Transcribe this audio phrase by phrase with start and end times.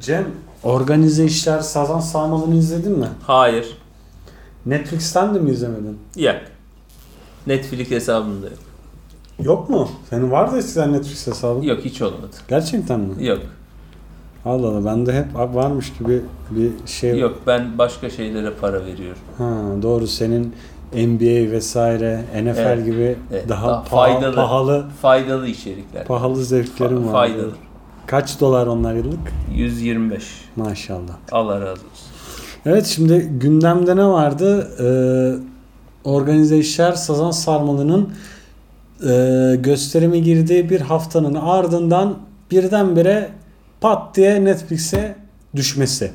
[0.00, 0.24] Cem
[0.62, 3.08] organize işler Sazan Sarmalı'nı izledin mi?
[3.26, 3.78] Hayır.
[4.66, 5.98] Netflix'ten de mi izlemedin?
[6.16, 6.34] Yok.
[7.46, 8.58] Netflix hesabımda yok.
[9.42, 9.88] Yok mu?
[10.10, 11.62] Senin var da eskiden Netflix hesabın.
[11.62, 12.30] Yok hiç olmadı.
[12.48, 13.26] Gerçekten mi?
[13.26, 13.38] Yok.
[14.44, 17.18] Allah Allah bende hep varmış gibi bir şey.
[17.18, 19.18] Yok ben başka şeylere para veriyorum.
[19.38, 20.54] Ha, doğru senin
[20.92, 23.48] NBA vesaire NFL Evet, gibi evet.
[23.48, 24.34] daha, Daha paha- faydalı.
[24.36, 26.04] pahalı Faydalı içerikler.
[26.06, 27.12] pahalı zevklerim Fa- var.
[27.12, 27.52] faydalı.
[28.06, 29.32] Kaç dolar onlar yıllık?
[29.54, 30.24] 125.
[30.56, 31.16] Maşallah.
[31.32, 32.06] Allah razı olsun.
[32.66, 34.70] Evet şimdi gündemde ne vardı?
[34.80, 38.12] Ee, organize işler Sazan Sarmalı'nın
[39.08, 42.18] e, gösterime girdiği bir haftanın ardından
[42.50, 43.30] birdenbire
[43.80, 45.16] pat diye Netflix'e
[45.56, 46.12] düşmesi.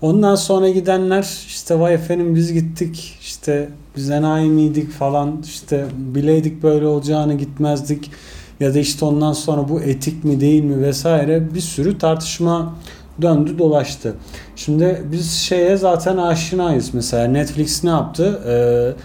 [0.00, 6.62] Ondan sonra gidenler işte vay efendim biz gittik işte biz enayi miydik falan işte bileydik
[6.62, 8.10] böyle olacağını gitmezdik
[8.60, 12.74] ya da işte ondan sonra bu etik mi değil mi vesaire bir sürü tartışma
[13.22, 14.14] döndü dolaştı.
[14.56, 18.40] Şimdi biz şeye zaten aşinayız mesela Netflix ne yaptı?
[18.46, 19.00] Ee,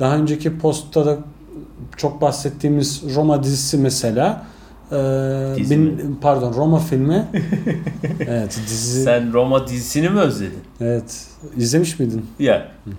[0.00, 1.18] daha önceki postta da
[1.96, 4.46] çok bahsettiğimiz Roma dizisi mesela
[4.92, 4.96] ee,
[5.70, 7.26] bin- pardon Roma filmi
[8.28, 10.58] evet dizi Sen Roma dizisini mi özledin?
[10.80, 12.26] evet izlemiş miydin?
[12.38, 12.68] Ya.
[12.86, 12.90] Ee,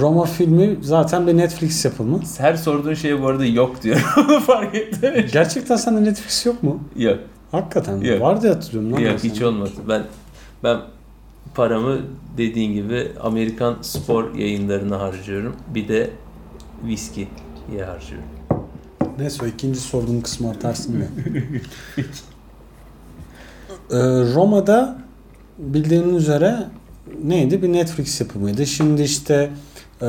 [0.00, 2.20] Roma filmi zaten bir Netflix yapımı.
[2.38, 4.14] Her sorduğun şey bu arada yok diyor.
[4.18, 5.26] Onu fark ettim.
[5.32, 6.80] Gerçekten sende Netflix yok mu?
[6.96, 7.18] Yok.
[7.50, 8.00] Hakikaten?
[8.00, 8.20] Yok.
[8.20, 8.92] Var diye hatırlıyorum.
[8.92, 9.70] lan Yok hiç olmadı.
[9.88, 10.02] Ben
[10.64, 10.80] ben
[11.54, 11.98] paramı
[12.36, 15.56] dediğin gibi Amerikan spor yayınlarına harcıyorum.
[15.74, 16.10] Bir de
[16.84, 17.28] viskiye
[17.86, 18.28] harcıyorum.
[19.18, 21.06] Neyse o ikinci sorduğum kısmı atarsın ya.
[23.90, 23.96] Ee,
[24.34, 24.98] Roma'da
[25.58, 26.56] bildiğin üzere
[27.24, 27.62] neydi?
[27.62, 28.66] Bir Netflix yapımıydı.
[28.66, 29.50] Şimdi işte
[30.02, 30.06] e,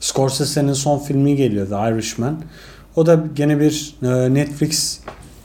[0.00, 2.36] Scorsese'nin son filmi geliyor The Irishman.
[2.96, 5.00] O da gene bir e, Netflix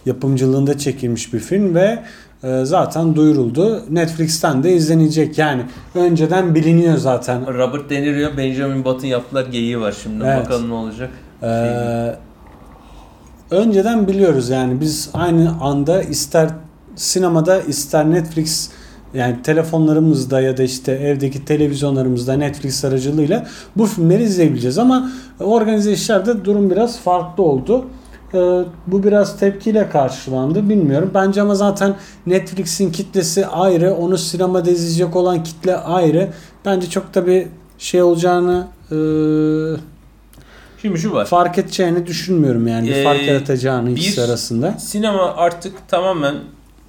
[0.06, 2.04] yapımcılığında çekilmiş bir film ve
[2.44, 3.84] e, zaten duyuruldu.
[3.90, 5.38] Netflix'ten de izlenecek.
[5.38, 5.62] Yani
[5.96, 7.54] önceden biliniyor zaten.
[7.58, 10.24] Robert De Niro, Benjamin Button yaptılar geyiği var şimdi.
[10.26, 10.46] Evet.
[10.46, 11.10] Bakalım ne olacak.
[11.44, 12.16] Ee,
[13.52, 16.50] önceden biliyoruz yani biz aynı anda ister
[16.96, 18.70] sinemada ister Netflix
[19.14, 26.46] yani telefonlarımızda ya da işte evdeki televizyonlarımızda Netflix aracılığıyla bu filmleri izleyebileceğiz ama organize işlerde
[26.46, 27.86] durum biraz farklı oldu.
[28.34, 28.38] Ee,
[28.88, 31.12] bu biraz tepkiyle karşılandı bilmiyorum.
[31.14, 31.96] Bence ama zaten
[32.26, 33.94] Netflix'in kitlesi ayrı.
[33.94, 36.30] Onu sinemada izleyecek olan kitle ayrı.
[36.66, 38.96] Bence çok da bir şey olacağını e,
[40.82, 41.26] Şimdi şu var.
[41.26, 44.72] fark edeceğini düşünmüyorum yani bir Ee, fark yaratacağını ikisi arasında.
[44.72, 46.36] Sinema artık tamamen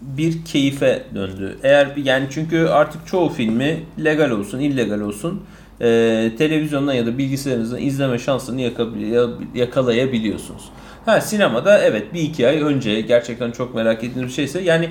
[0.03, 1.59] bir keyfe döndü.
[1.63, 5.43] Eğer yani çünkü artık çoğu filmi legal olsun, illegal olsun
[5.81, 10.63] e, televizyondan ya da bilgisayarınızdan izleme şansını yaka- yakalayabiliyorsunuz.
[11.07, 14.89] Ha sinemada evet bir iki ay önce gerçekten çok merak ettiğiniz bir şeyse yani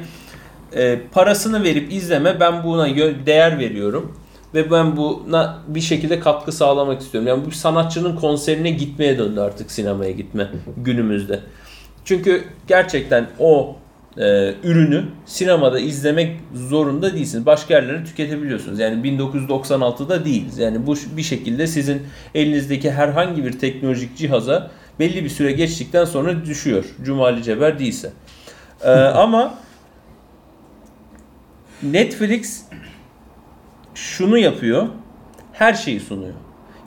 [0.76, 2.88] e, parasını verip izleme ben buna
[3.26, 4.18] değer veriyorum
[4.54, 7.28] ve ben buna bir şekilde katkı sağlamak istiyorum.
[7.28, 11.40] Yani bu sanatçının konserine gitmeye döndü artık sinemaya gitme günümüzde.
[12.06, 13.76] Çünkü gerçekten o
[14.18, 17.46] e, ürünü sinemada izlemek zorunda değilsiniz.
[17.46, 18.80] Başka yerlere tüketebiliyorsunuz.
[18.80, 20.58] Yani 1996'da değiliz.
[20.58, 22.02] Yani bu bir şekilde sizin
[22.36, 26.86] elinizdeki herhangi bir teknolojik cihaza belli bir süre geçtikten sonra düşüyor.
[27.04, 28.12] Cumali Ceber değilse.
[28.84, 29.56] E, ama
[31.84, 32.66] Netflix
[33.96, 34.88] şunu yapıyor.
[35.54, 36.34] Her şeyi sunuyor.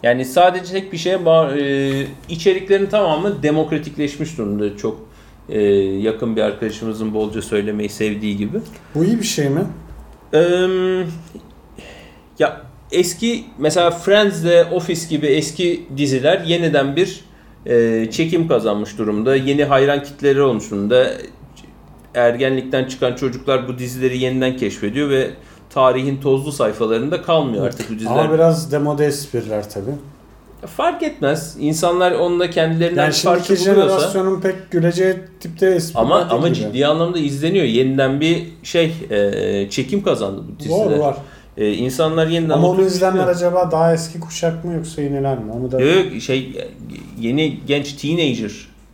[0.03, 1.19] Yani sadece tek bir şeye
[1.59, 4.77] e, içeriklerin tamamı demokratikleşmiş durumda.
[4.77, 5.14] Çok
[5.49, 8.59] e, yakın bir arkadaşımızın bolca söylemeyi sevdiği gibi.
[8.95, 9.65] Bu iyi bir şey mi?
[10.33, 11.07] Eee,
[12.39, 12.61] ya
[12.93, 17.25] eski mesela Friends ve Office gibi eski diziler yeniden bir
[17.67, 19.37] e, çekim kazanmış durumda.
[19.37, 21.11] Yeni hayran kitleleri olmuş durumda.
[22.15, 25.31] Ergenlikten çıkan çocuklar bu dizileri yeniden keşfediyor ve
[25.71, 28.11] tarihin tozlu sayfalarında kalmıyor artık bu diziler.
[28.11, 29.91] Ama biraz demode espriler tabi.
[30.67, 31.57] Fark etmez.
[31.61, 33.65] İnsanlar onunla kendilerinden Yani şimdiki buluyorsa.
[33.65, 36.57] jenerasyonun pek güleceği tipte espriler Ama ama gibi.
[36.57, 37.65] ciddi anlamda izleniyor.
[37.65, 40.91] Yeniden bir şey e, çekim kazandı bu diziler.
[40.91, 41.17] Doğru var.
[41.57, 45.53] E, insanlar yeniden Ama onu izleyenler acaba daha eski kuşak mı yoksa yeniler mi?
[45.53, 46.53] Onu da Yok şey
[47.21, 48.53] yeni genç teenager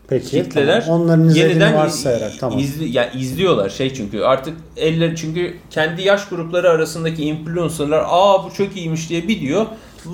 [0.08, 1.00] peki kitleler tamam.
[1.00, 2.58] onların yeniden varsayarak tamam.
[2.58, 8.54] izli, ya izliyorlar şey çünkü artık eller çünkü kendi yaş grupları arasındaki influencerlar aa bu
[8.54, 9.40] çok iyiymiş diye bir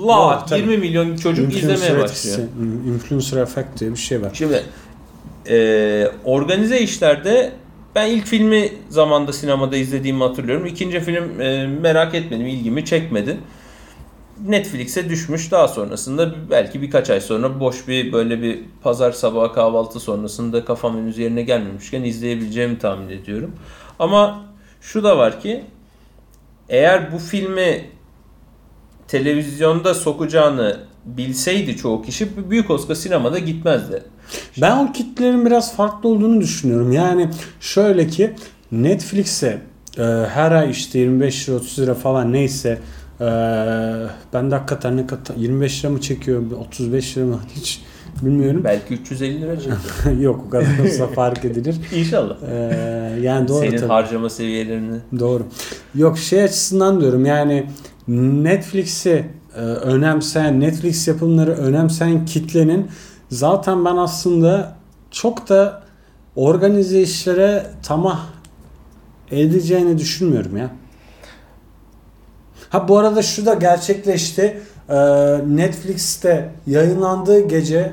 [0.07, 0.59] La tabii.
[0.59, 2.49] 20 milyon çocuk Influencer izlemeye etkisi, başlıyor.
[2.87, 4.31] Influencer effect diye bir şey var.
[4.33, 4.63] Şimdi
[5.49, 7.53] e, organize işlerde
[7.95, 10.65] ben ilk filmi zamanda sinemada izlediğimi hatırlıyorum.
[10.65, 13.37] İkinci film e, merak etmedim, ilgimi çekmedi.
[14.45, 15.51] Netflix'e düşmüş.
[15.51, 20.97] Daha sonrasında belki birkaç ay sonra boş bir böyle bir pazar sabahı kahvaltı sonrasında kafam
[20.97, 23.55] henüz yerine gelmemişken izleyebileceğimi tahmin ediyorum.
[23.99, 24.45] Ama
[24.81, 25.63] şu da var ki
[26.69, 27.96] eğer bu filmi
[29.07, 34.03] televizyonda sokacağını bilseydi çoğu kişi büyük Oscar sinemada gitmezdi.
[34.61, 36.91] Ben o kitlerin biraz farklı olduğunu düşünüyorum.
[36.91, 38.33] Yani şöyle ki
[38.71, 39.61] Netflix'e
[39.97, 42.79] e, her ay işte 25 lira 30 lira falan neyse
[43.21, 43.25] e,
[44.33, 47.81] ben de hakikaten ne kadar 25 lira mı çekiyor 35 lira mı hiç
[48.21, 48.61] bilmiyorum.
[48.63, 50.19] Belki 350 lira çekiyor.
[50.19, 51.75] Yok o kadar olsa fark edilir.
[51.95, 52.35] İnşallah.
[52.51, 52.55] E,
[53.21, 53.87] yani doğru Senin tabii.
[53.87, 54.97] harcama seviyelerini.
[55.19, 55.43] Doğru.
[55.95, 57.67] Yok şey açısından diyorum yani
[58.07, 59.25] Netflix'i
[59.55, 62.91] e, önemseyen, Netflix yapımları önemseyen kitlenin
[63.29, 64.75] zaten ben aslında
[65.11, 65.83] çok da
[66.35, 68.25] organize işlere tamah
[69.31, 70.69] edeceğini düşünmüyorum ya.
[72.69, 74.61] Ha bu arada şu da gerçekleşti.
[74.89, 74.95] Ee,
[75.47, 77.91] Netflix'te yayınlandığı gece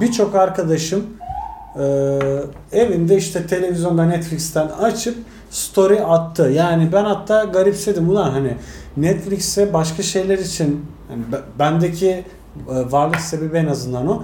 [0.00, 1.06] birçok arkadaşım
[1.78, 1.82] e,
[2.72, 5.16] evinde işte televizyonda Netflix'ten açıp
[5.54, 6.42] story attı.
[6.54, 8.54] Yani ben hatta garipsedim ulan hani
[8.96, 12.24] Netflix'e başka şeyler için yani be- bendeki e,
[12.92, 14.22] varlık sebebi en azından o.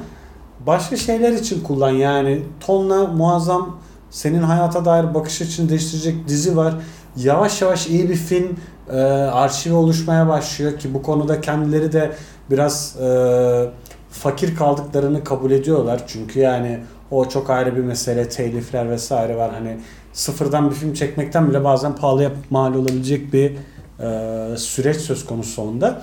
[0.66, 3.76] Başka şeyler için kullan yani tonla muazzam
[4.10, 6.74] senin hayata dair bakış açını değiştirecek dizi var.
[7.16, 8.56] Yavaş yavaş iyi bir film
[8.92, 8.96] e,
[9.32, 12.12] arşivi oluşmaya başlıyor ki bu konuda kendileri de
[12.50, 13.70] biraz e,
[14.10, 16.02] fakir kaldıklarını kabul ediyorlar.
[16.06, 16.80] Çünkü yani
[17.10, 18.28] o çok ayrı bir mesele.
[18.28, 19.50] Telifler vesaire var.
[19.52, 19.76] Hani
[20.12, 23.52] sıfırdan bir film çekmekten bile bazen pahalıya mal olabilecek bir
[24.00, 26.02] e, süreç söz konusu onda.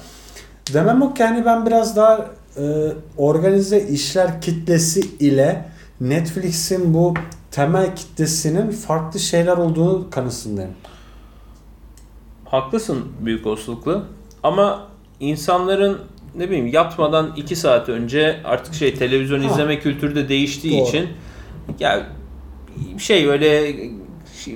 [0.74, 2.26] Demem o ki yani ben biraz daha
[2.58, 2.64] e,
[3.18, 5.66] organize işler kitlesi ile
[6.02, 7.14] Netflix'in bu
[7.52, 10.72] temel kitlesinin farklı şeyler olduğunu kanısındayım.
[12.46, 14.04] Haklısın büyük olasılıkla.
[14.44, 14.88] Ama
[15.20, 15.98] insanların
[16.36, 19.52] ne bileyim yatmadan 2 saat önce artık şey televizyon Ha.
[19.52, 20.88] izleme kültürü de değiştiği Doğru.
[20.88, 21.10] için
[21.80, 22.08] ya
[23.00, 23.76] şey öyle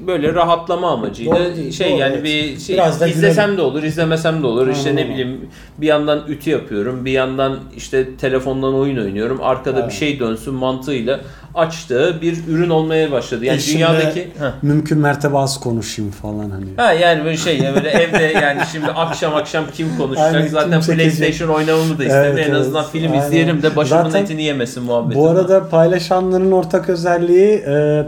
[0.08, 2.24] böyle rahatlama amacıyla Doğru değil, şey doğru, yani evet.
[2.24, 4.68] bir şey Biraz da izlesem de olur, izlemesem de olur.
[4.68, 9.40] işte ne bileyim bir yandan ütü yapıyorum, bir yandan işte telefondan oyun oynuyorum.
[9.42, 9.90] Arkada Evet.
[9.90, 11.22] bir şey dönsün mantığıyla
[11.56, 13.46] açtığı bir ürün olmaya başladı.
[13.46, 14.52] Yani Eşimle dünyadaki Heh.
[14.62, 16.66] Mümkün mertebe az konuşayım falan hani.
[16.78, 20.52] Ha yani böyle şey ya böyle evde yani şimdi akşam akşam kim konuşacak Aynen, kim
[20.52, 20.96] zaten çekecek?
[21.18, 22.62] PlayStation oynamamı da istemiyor Evet, en evet.
[22.62, 23.26] azından film Aynen.
[23.26, 25.20] izleyelim de başımın Zaten etini yemesin muhabbeti.
[25.20, 28.04] Bu arada paylaşanların ortak özelliği e,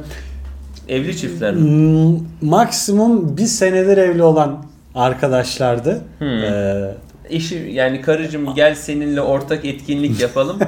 [0.90, 2.20] evli çiftler mi?
[2.42, 4.66] maksimum bir senedir evli olan
[4.96, 6.02] arkadaşlardı.
[6.20, 6.28] Hmm.
[6.28, 6.96] E,
[7.30, 10.60] Eşi yani karıcığım gel seninle ortak etkinlik yapalım.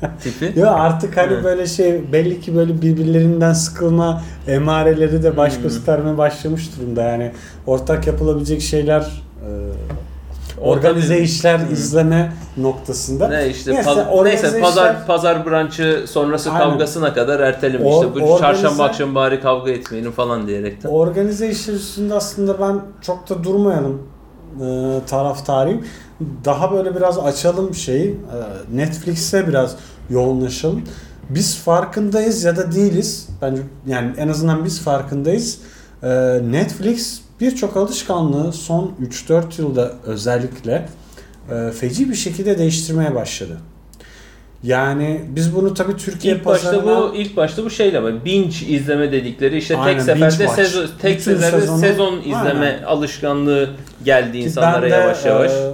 [0.22, 0.60] tipi.
[0.60, 1.44] Ya artık hani Evet.
[1.44, 5.62] böyle şey belli ki böyle birbirlerinden sıkılma emareleri de baş Hmm.
[5.62, 7.32] göstermeye başlamış durumda yani
[7.66, 9.48] ortak yapılabilecek şeyler e,
[10.60, 11.72] organize işler Hmm.
[11.72, 13.28] izleme noktasında.
[13.28, 16.70] Ne işte Neyse, paz- neyse pazar işler- pazar branşı sonrası Aynen.
[16.70, 20.88] kavgasına kadar ertelemiş Or- işte bu organize- çarşamba akşam bari kavga etmeyelim falan diyerekten.
[20.88, 24.02] Organize işler üstünde aslında ben çok da durmayalım
[24.64, 25.84] e, taraftarıyım.
[26.44, 28.10] Daha böyle biraz açalım şeyi.
[28.10, 29.76] E, Netflix'e biraz
[30.10, 30.82] yoğunlaşalım.
[31.30, 33.28] Biz farkındayız ya da değiliz.
[33.42, 35.58] Bence yani en azından biz farkındayız.
[36.02, 36.08] E,
[36.50, 38.92] Netflix birçok alışkanlığı son
[39.28, 40.88] 3-4 yılda özellikle
[41.50, 43.58] e, feci bir şekilde değiştirmeye başladı.
[44.62, 48.24] Yani biz bunu tabii Türkiye İlk başta pazarına- bu ilk başta bu şeyle.
[48.24, 52.82] Binge izleme dedikleri işte Aynen, tek seferde sezon tek seferde sezonu- sezon izleme Aynen.
[52.82, 53.70] alışkanlığı
[54.08, 55.52] geldi Ki insanlara ben de, yavaş yavaş.
[55.52, 55.70] e,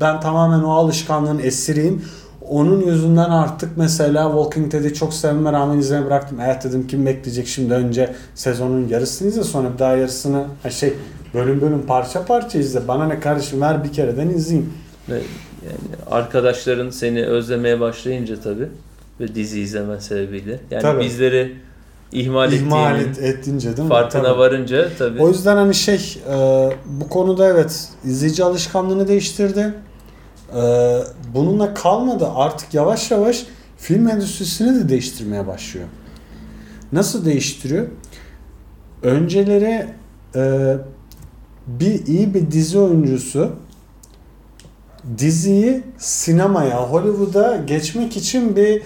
[0.00, 2.04] ben tamamen o alışkanlığın esiriyim.
[2.48, 6.38] Onun yüzünden artık mesela Walking Dead'i çok sevmeme rağmen izlemeyi bıraktım.
[6.44, 10.92] Evet dedim kim bekleyecek şimdi önce sezonun yarısını izle sonra bir daha yarısını ha şey
[11.34, 12.88] bölüm bölüm parça parça izle.
[12.88, 14.72] Bana ne kardeşim ver bir kereden izleyeyim.
[15.08, 15.22] Yani
[16.10, 18.68] arkadaşların seni özlemeye başlayınca tabii
[19.20, 20.60] ve dizi izleme sebebiyle.
[20.70, 21.04] Yani Tabii.
[21.04, 21.54] bizleri
[22.12, 23.88] ihmal, İhmal ettiğinin et, ettince değil mi?
[23.88, 24.38] farkına Tabii.
[24.38, 25.22] varınca tabii.
[25.22, 26.36] O yüzden hani şey e,
[26.86, 29.74] bu konuda evet izleyici alışkanlığını değiştirdi.
[30.56, 30.62] E,
[31.34, 33.46] bununla kalmadı artık yavaş yavaş
[33.78, 35.86] film endüstrisini de değiştirmeye başlıyor.
[36.92, 37.86] Nasıl değiştiriyor?
[39.02, 39.86] Önceleri
[40.34, 40.74] e,
[41.66, 43.50] bir iyi bir dizi oyuncusu
[45.18, 48.82] diziyi sinemaya, Hollywood'a geçmek için bir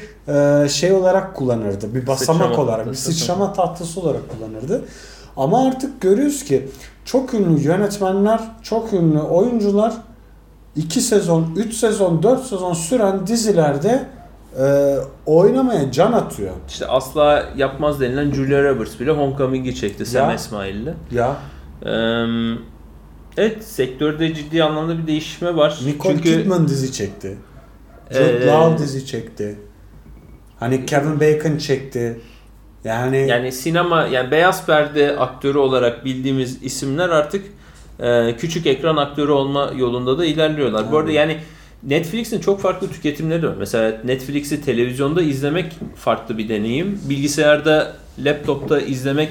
[0.64, 1.94] e, şey olarak kullanırdı.
[1.94, 3.12] Bir basamak Sıçrama olarak, bir tahtası.
[3.12, 4.84] sıçrama tahtası olarak kullanırdı.
[5.36, 6.68] Ama artık görüyoruz ki
[7.04, 9.92] çok ünlü yönetmenler, çok ünlü oyuncular
[10.76, 14.04] 2 sezon, 3 sezon, 4 sezon süren dizilerde
[14.60, 16.52] e, oynamaya can atıyor.
[16.68, 20.34] İşte asla yapmaz denilen Julia Roberts bile Homecoming'i çekti Sam Ya.
[20.34, 20.94] Esmail'le.
[21.12, 21.36] Ya
[21.86, 22.26] Eee,
[23.36, 25.78] Evet sektörde ciddi anlamda bir değişme var.
[25.86, 27.36] Nicole Çünkü Kidman dizi çekti.
[28.10, 29.58] Jude Ee, Law dizi çekti.
[30.60, 32.20] Hani Kevin Bacon çekti.
[32.84, 37.44] Yani, yani sinema yani beyaz perde aktörü olarak bildiğimiz isimler artık
[38.00, 40.92] e, küçük ekran aktörü olma yolunda da ilerliyorlar.
[40.92, 41.38] Bu arada yani
[41.82, 43.54] Netflix'in çok farklı tüketimleri var.
[43.58, 47.00] Mesela Netflix'i televizyonda izlemek farklı bir deneyim.
[47.08, 49.28] Bilgisayarda, laptopta izlemek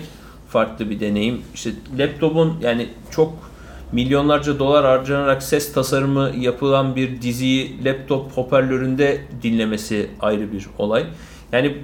[0.50, 1.41] farklı bir deneyim.
[1.53, 3.50] İşte laptopun yani çok
[3.91, 11.05] milyonlarca dolar harcanarak ses tasarımı yapılan bir diziyi laptop hoparlöründe dinlemesi ayrı bir olay.
[11.51, 11.77] Yani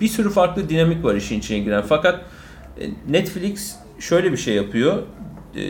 [0.00, 1.82] bir sürü farklı dinamik var işin içine giren.
[1.88, 2.24] Fakat
[2.80, 5.02] e, Netflix şöyle bir şey yapıyor.
[5.56, 5.62] E,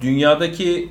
[0.00, 0.88] Dünyadaki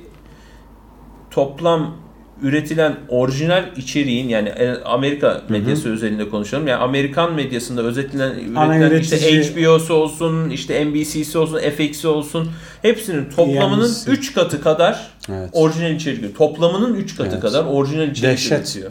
[1.30, 1.96] toplam
[2.42, 6.66] üretilen orijinal içeriğin yani e, Amerika medyası özelinde konuşalım.
[6.66, 12.50] Yani Amerikan medyasında özetilen Ana üretilen işte HBO'su olsun, işte NBC'si olsun, FX'i olsun
[12.82, 14.10] hepsinin toplamının TMC.
[14.12, 15.50] 3 katı kadar Evet.
[15.52, 16.38] orijinal içerik.
[16.38, 17.40] Toplamının 3 katı Evet.
[17.40, 18.52] kadar orijinal içerik Dehşet.
[18.58, 18.90] üretiyor.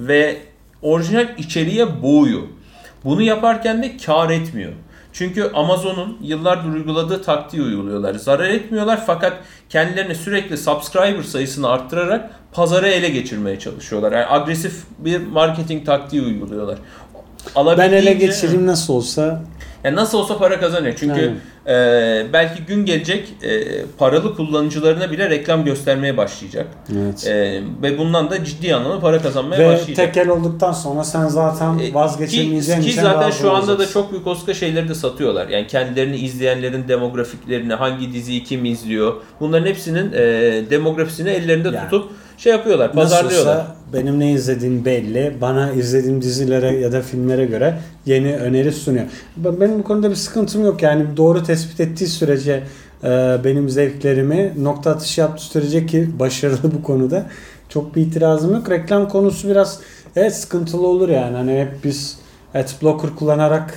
[0.00, 0.36] Ve
[0.82, 2.42] orijinal içeriğe boğuyor.
[3.04, 4.72] Bunu yaparken de kar etmiyor.
[5.12, 8.14] Çünkü Amazon'un yıllardır uyguladığı taktiği uyguluyorlar.
[8.14, 9.32] Zarar etmiyorlar fakat
[9.68, 14.12] kendilerine sürekli subscriber sayısını arttırarak pazarı ele geçirmeye çalışıyorlar.
[14.12, 16.78] Yani agresif bir marketing taktiği uyguluyorlar.
[17.78, 19.42] ben ele geçireyim nasıl olsa.
[19.84, 20.94] yani nasıl olsa para kazanıyor.
[20.98, 21.32] Çünkü
[21.66, 21.72] e,
[22.32, 23.62] belki gün gelecek e,
[23.98, 26.66] paralı kullanıcılarına bile reklam göstermeye başlayacak.
[26.92, 27.26] Evet.
[27.26, 30.14] E, ve bundan da ciddi anlamda para kazanmaya Ve başlayacak.
[30.14, 33.92] tekel olduktan sonra sen zaten E, vazgeçemeyeceğin ki, ki zaten şu anda da olacaksın.
[34.00, 35.48] çok büyük Oscar şeyleri de satıyorlar.
[35.48, 39.14] Yani kendilerini izleyenlerin demografiklerini, hangi diziyi kim izliyor.
[39.40, 40.20] Bunların hepsinin e,
[40.70, 41.90] demografisini ellerinde Yani.
[41.90, 43.56] tutup şey yapıyorlar, pazarlıyorlar.
[43.56, 45.36] Nasılsa benim ne izlediğim belli.
[45.40, 49.04] Bana izlediğim dizilere ya da filmlere göre yeni öneri sunuyor.
[49.36, 50.82] Ben- Benim bu konuda bir sıkıntım yok.
[50.82, 52.62] Yani doğru tespit ettiği sürece
[53.04, 57.26] e, benim zevklerimi nokta atışı yaptığı sürece ki başarılı bu konuda
[57.68, 58.70] çok bir itirazım yok.
[58.70, 59.80] Reklam konusu biraz
[60.16, 61.36] evet sıkıntılı olur yani.
[61.36, 62.18] Hani hep biz
[62.54, 63.74] adblocker kullanarak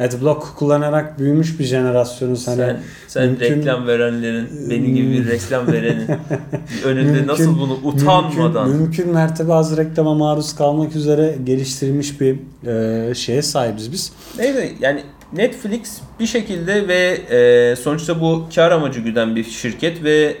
[0.00, 2.48] adblock kullanarak büyümüş bir jenerasyonuz.
[2.48, 2.76] Hani sen
[3.08, 6.06] sen mümkün- reklam verenlerin, benim gibi bir reklam verenin
[6.84, 12.36] önünde Mümkün- nasıl bunu utanmadan Mümkün, mümkün mertebe az reklama maruz kalmak üzere geliştirilmiş bir
[13.10, 14.12] e, şeye sahibiz biz.
[14.38, 15.80] Neyse yani Netflix
[16.20, 20.36] bir şekilde ve e, sonuçta bu kar amacı güden bir şirket ve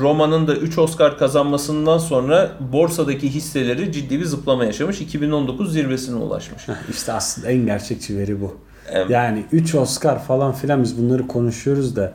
[0.00, 5.00] Roma'nın da 3 Oscar kazanmasından sonra borsadaki hisseleri ciddi bir zıplama yaşamış.
[5.00, 6.66] 2019 zirvesine ulaşmış.
[6.90, 8.56] İşte aslında en gerçekçi veri bu.
[8.92, 9.10] Evet.
[9.10, 12.14] Yani 3 Oscar falan filan biz bunları konuşuyoruz da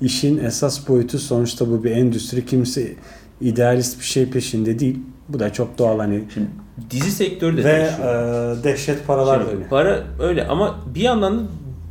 [0.00, 2.46] işin esas boyutu sonuçta bu bir endüstri.
[2.46, 2.92] Kimse
[3.40, 4.98] idealist bir şey peşinde değil.
[5.28, 6.24] Bu da çok doğal hani.
[6.34, 6.46] Şimdi
[6.90, 8.58] dizi sektörü de Ve değişiyor.
[8.60, 9.68] e, dehşet paralar Şimdi dönüyor.
[9.70, 11.42] Para öyle ama bir yandan da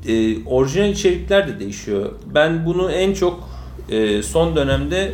[0.08, 2.12] e, orijinal içerikler de değişiyor.
[2.36, 3.55] Ben bunu en çok
[3.90, 5.12] e, son dönemde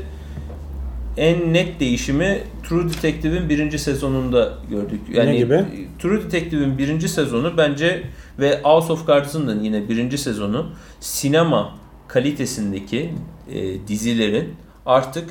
[1.18, 5.02] en net değişimi True Detective'in birinci sezonunda gördük.
[5.14, 5.66] Yani Ne gibi?
[6.00, 8.04] True Detective'in birinci sezonu bence
[8.40, 11.76] ve House of Cards'ın da yine birinci sezonu sinema
[12.08, 13.10] kalitesindeki
[13.54, 14.50] e, dizilerin
[14.86, 15.30] artık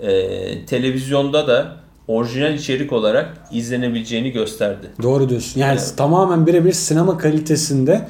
[0.00, 1.76] e, televizyonda da
[2.08, 4.86] orijinal içerik olarak izlenebileceğini gösterdi.
[5.02, 5.60] Doğru diyorsun.
[5.60, 5.94] Yani Evet.
[5.96, 8.08] tamamen birebir sinema kalitesinde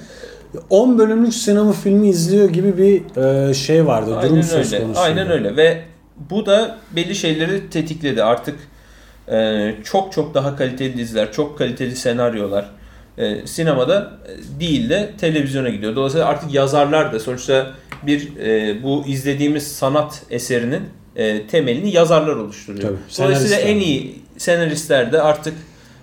[0.71, 4.11] 10 bölümlük sinema filmi izliyor gibi bir e, şey vardı.
[4.11, 4.85] Durum Aynen söz öyle.
[4.85, 5.01] konusu.
[5.01, 5.83] Aynen öyle ve
[6.31, 8.25] bu da belli şeyleri tetikledi.
[8.25, 8.59] Artık
[9.33, 12.71] e, çok çok daha kaliteli diziler, çok kaliteli senaryolar
[13.19, 14.13] e, sinemada
[14.61, 15.97] değil de televizyona gidiyor.
[15.97, 17.71] Dolayısıyla artık yazarlar da sonuçta
[18.03, 20.83] bir e, bu izlediğimiz sanat eserinin
[21.17, 22.89] e, temelini yazarlar oluşturuyor.
[22.89, 25.55] Tabii, Dolayısıyla en iyi senaristler de artık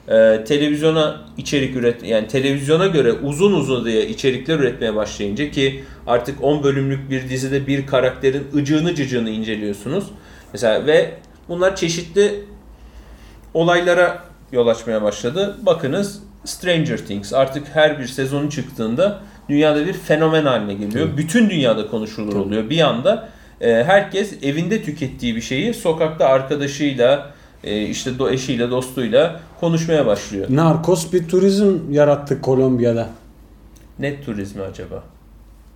[0.08, 6.44] e, televizyona içerik üret yani televizyona göre uzun uzun diye içerikler üretmeye başlayınca ki artık
[6.44, 10.06] 10 bölümlük bir dizide bir karakterin ıcığını cıcığını inceliyorsunuz.
[10.54, 11.12] Mesela ve
[11.50, 12.46] bunlar çeşitli
[13.54, 15.58] olaylara yol açmaya başladı.
[15.62, 21.08] Bakınız Stranger Things artık her bir sezonu çıktığında dünyada bir fenomen haline geliyor.
[21.08, 21.18] Tabii.
[21.18, 22.42] Bütün dünyada konuşulur Tabii.
[22.42, 22.70] oluyor.
[22.70, 23.30] Bir anda
[23.62, 30.48] e, herkes evinde tükettiği bir şeyi sokakta arkadaşıyla işte do eşiyle dostuyla konuşmaya başlıyor.
[30.50, 33.10] Narkos bir turizm yarattı Kolombiya'da.
[34.00, 35.04] Net turizmi acaba?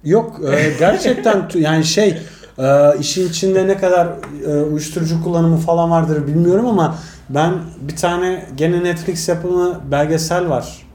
[0.04, 2.18] Yok e, gerçekten yani şey
[2.58, 4.08] e, işin içinde ne kadar
[4.48, 6.96] e, uyuşturucu kullanımı falan vardır bilmiyorum ama
[7.30, 10.88] ben bir tane gene Netflix yapımı belgesel var.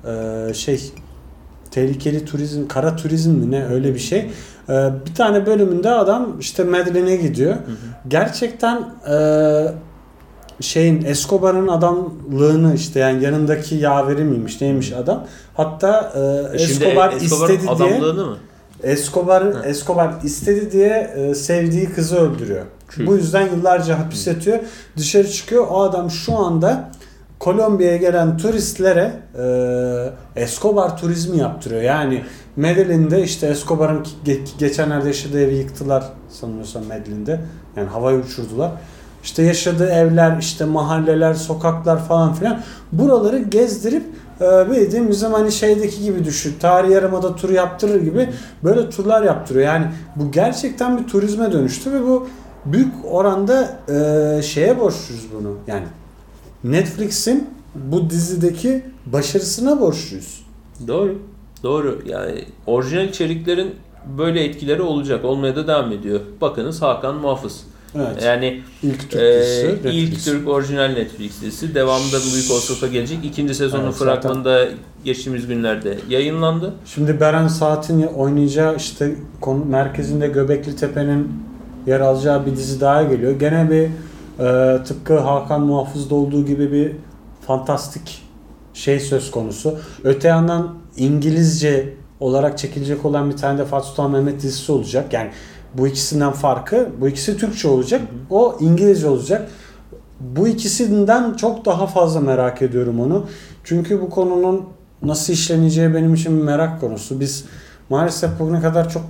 [0.49, 0.93] E, şey
[1.71, 4.19] tehlikeli turizm, kara turizm mi ne öyle bir şey.
[4.69, 7.57] E, bir tane bölümünde adam işte Medellín'e gidiyor.
[8.09, 8.77] Gerçekten
[9.11, 9.17] e,
[10.61, 15.27] şeyin Escobar'ın adamlığını işte yani yanındaki yaveri miymiş neymiş adam.
[15.55, 16.13] Hatta
[16.53, 18.37] e, E Şimdi Escobar Escobar'ın istedi diye adamlığını mı?
[18.83, 22.65] Escobar Escobar istedi diye e, sevdiği kızı öldürüyor.
[22.89, 23.07] True.
[23.07, 24.59] Bu yüzden yıllarca hapis yatıyor.
[24.97, 25.67] Dışarı çıkıyor.
[25.71, 26.91] O adam şu anda
[27.39, 29.13] Kolombiya'ya gelen turistlere
[30.37, 31.83] e, Escobar turizmi yaptırıyor.
[31.83, 32.25] Yani
[32.57, 37.41] Medellin'de işte Escobar'ın ge- geçenlerde yaşadığı evi yıktılar sanıyorsam Medellin'de.
[37.77, 38.71] Yani havaya uçurdular.
[39.27, 42.61] İşte yaşadığı evler, işte mahalleler, sokaklar falan filan.
[42.93, 44.03] Buraları gezdirip
[44.41, 46.55] e, bildiğin bizim hani şeydeki gibi düşün.
[46.61, 48.29] Tarihi Yarımada tur yaptırır gibi
[48.65, 49.67] böyle turlar yaptırıyor.
[49.67, 52.29] Yani bu gerçekten bir turizme dönüştü ve bu
[52.65, 55.55] büyük oranda e, şeye borçluyuz bunu.
[55.67, 55.87] Yani
[56.65, 60.47] Netflix'in bu dizideki başarısına borçluyuz.
[60.89, 61.19] Doğru.
[61.63, 62.03] Doğru.
[62.07, 63.75] Yani orijinal içeriklerin
[64.19, 65.25] böyle etkileri olacak.
[65.25, 66.21] Olmaya da devam ediyor.
[66.41, 67.65] Bakınız Hakan Muhafız.
[67.97, 68.23] Evet.
[68.25, 69.67] Yani ilk Türk e, dizisi.
[69.85, 70.25] ilk Netflix.
[70.25, 71.75] Türk orijinal Netflix dizisi.
[71.75, 73.19] Devamında Büyük Olasılıkla gelecek.
[73.25, 74.69] İkinci sezonun Evet, zaten- fragmanı da
[75.05, 76.75] geçtiğimiz günlerde yayınlandı.
[76.87, 81.33] Şimdi Beren Saat'in oynayacağı işte konu merkezinde Göbekli Tepe'nin
[81.87, 83.33] yer alacağı bir dizi daha geliyor.
[83.41, 83.89] Gene bir
[84.45, 86.93] e, tıpkı Hakan Muhafız'da olduğu gibi bir
[87.47, 88.23] fantastik
[88.75, 89.79] şey söz konusu.
[90.05, 95.13] Öte yandan İngilizce olarak çekilecek olan bir tane de Fatih Sultan Mehmet dizisi olacak.
[95.13, 95.31] Yani
[95.75, 98.01] bu ikisinden farkı bu ikisi Türkçe olacak.
[98.31, 99.51] O İngilizce olacak.
[100.21, 103.27] Bu ikisinden çok daha fazla merak ediyorum onu.
[103.65, 104.65] Çünkü bu konunun
[105.03, 107.21] nasıl işleneceği benim için bir merak konusu.
[107.21, 107.45] Biz
[107.91, 109.03] maalesef bugüne kadar çok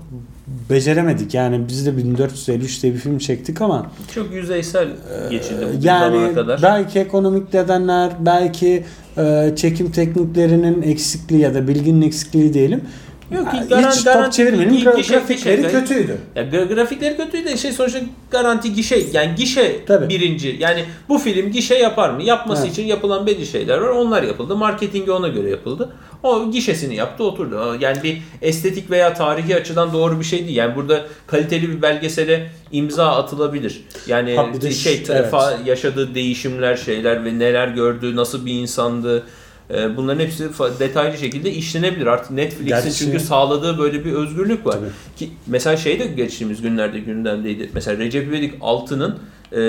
[0.71, 1.35] beceremedik.
[1.35, 4.89] Yani biz de 1453 diye bir film çektik ama Çok yüzeysel
[5.31, 6.63] geçildi bu yani zamana kadar.
[6.63, 8.85] belki ekonomik nedenler, belki
[9.19, 12.81] e, çekim tekniklerinin eksikliği ya da bilginin eksikliği diyelim.
[13.31, 16.19] Yok ki Hiç garan- top garanti çevirmenin gi- gişe- grafikleri gişe- kötüydü.
[16.37, 17.99] Ya gra- grafikleri kötüydü de şey sonuçta
[18.31, 20.09] garanti gişe yani gişe Tabii.
[20.09, 20.57] birinci.
[20.61, 22.23] Yani bu film gişe yapar mı?
[22.23, 22.73] Yapması Evet.
[22.73, 23.89] için yapılan belli şeyler var.
[23.89, 24.57] Onlar yapıldı.
[24.57, 25.93] Marketingi ona göre yapıldı.
[26.23, 27.77] O gişesini yaptı oturdu.
[27.81, 30.57] Yani bir estetik veya tarihi açıdan doğru bir şey değil.
[30.57, 33.85] Yani burada kaliteli bir belgesele imza atılabilir.
[34.07, 35.35] Yani Ha, şey evet.
[35.65, 39.23] yaşadığı değişimler şeyler ve neler gördüğü nasıl bir insandı.
[39.71, 40.49] E, Bunların hepsi
[40.81, 42.07] detaylı şekilde işlenebilir.
[42.07, 44.73] Artık Netflix'in Gerçi- çünkü sağladığı böyle bir özgürlük var.
[44.73, 45.17] Tabii.
[45.17, 47.71] Ki mesela şey de geçtiğimiz günlerde gündemdeydi.
[47.75, 49.19] Mesela Recep İvedik 6'nın
[49.53, 49.61] e,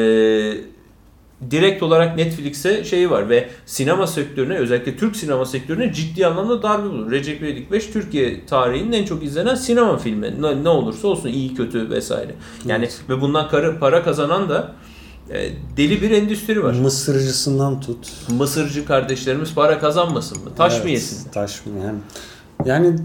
[1.51, 6.89] direkt olarak Netflix'e şeyi var ve sinema sektörüne özellikle Türk sinema sektörüne ciddi anlamda darbe
[6.89, 7.11] bulur.
[7.11, 10.41] Recep İvedik 5 Türkiye tarihinin en çok izlenen sinema filmi.
[10.41, 12.31] Ne, ne olursa olsun iyi kötü vesaire.
[12.65, 13.01] Yani Evet.
[13.09, 14.75] ve bundan para kazanan da
[15.77, 16.73] deli bir endüstri var.
[16.73, 18.11] Mısırcısından tut.
[18.29, 20.49] Mısırcı kardeşlerimiz para kazanmasın mı?
[20.57, 21.29] Taş mı Evet, yesin?
[21.29, 21.99] Taş mı yani.
[22.65, 22.95] Yani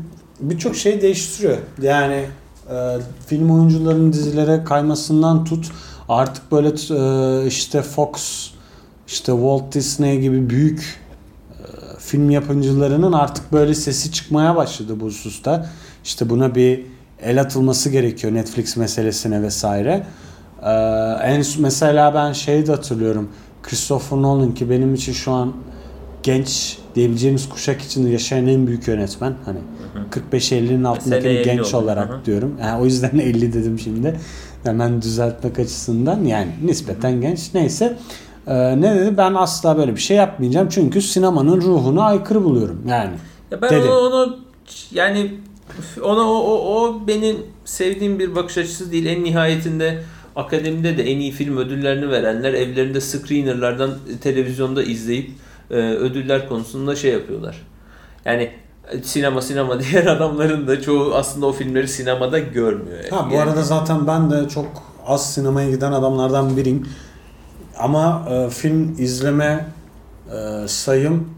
[0.41, 1.59] birçok şey değiştiriyor.
[1.83, 2.27] Yani
[2.71, 5.71] e, film oyuncularının dizilere kaymasından tut
[6.09, 8.51] artık böyle e, işte Fox
[9.07, 11.01] işte Walt Disney gibi büyük
[11.51, 11.65] e,
[11.99, 15.71] film yapımcılarının artık böyle sesi çıkmaya başladı bu hususta.
[16.05, 16.87] İşte buna bir
[17.23, 20.07] el atılması gerekiyor Netflix meselesine vesaire.
[20.63, 20.71] Ee,
[21.23, 23.29] en mesela ben şeyi de hatırlıyorum.
[23.63, 25.53] Christopher Nolan ki benim için şu an
[26.23, 29.35] genç diyebileceğimiz kuşak içinde yaşayan en büyük yönetmen.
[29.45, 29.59] Hani
[30.33, 31.85] 45-50'nin altındaki Mesele 50 genç olur.
[31.85, 32.25] olarak Hı hı.
[32.25, 32.55] diyorum.
[32.61, 34.21] Yani o yüzden 50 dedim şimdi.
[34.65, 37.55] Hemen düzeltmek açısından yani nispeten genç.
[37.55, 37.97] Neyse.
[38.47, 39.17] Ee, ne dedi?
[39.17, 40.69] Ben asla böyle bir şey yapmayacağım.
[40.71, 42.83] Çünkü sinemanın ruhuna aykırı buluyorum.
[42.89, 43.13] Yani.
[43.51, 43.89] Ya ben Dedi.
[43.89, 44.39] onu, onu
[44.93, 45.35] yani
[46.03, 49.07] ona o, o, o benim sevdiğim bir bakış açısı değil.
[49.07, 50.03] En nihayetinde
[50.37, 55.31] akademide de en iyi film ödüllerini verenler evlerinde screenerlardan e, televizyonda izleyip
[55.71, 57.63] e, ödüller konusunda şey yapıyorlar.
[58.25, 58.51] Yani
[58.91, 62.99] e, sinema sinema diğer adamların da çoğu aslında o filmleri sinemada görmüyor.
[63.11, 63.43] Ha bu Yani.
[63.51, 64.67] arada zaten ben de çok
[65.07, 66.89] az sinemaya giden adamlardan biriyim.
[67.79, 69.67] Ama e, film izleme
[70.33, 71.29] e, sayım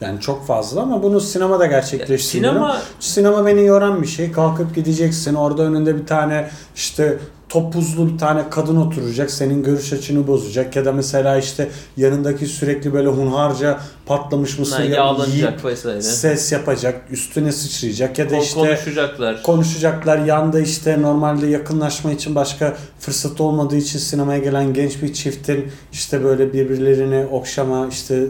[0.00, 2.58] yani çok fazla ama bunu sinemada gerçekleştiriyorum.
[2.58, 4.32] Sinema Sinema beni yoran bir şey.
[4.32, 5.34] Kalkıp gideceksin.
[5.34, 7.18] Orada önünde bir tane işte
[7.50, 9.30] topuzlu bir tane kadın oturacak.
[9.30, 10.76] Senin görüş açını bozacak.
[10.76, 14.82] Ya da mesela işte yanındaki sürekli böyle hunharca patlamış mısır ha,
[15.26, 16.02] yiyip vesaire.
[16.02, 17.02] ses yapacak.
[17.10, 18.18] Üstüne sıçrayacak.
[18.18, 19.42] Ya da Ko- işte konuşacaklar.
[19.42, 20.18] konuşacaklar.
[20.18, 26.24] Yanda işte normalde yakınlaşma için başka fırsat olmadığı için sinemaya gelen genç bir çiftin işte
[26.24, 28.26] böyle birbirlerini okşama işte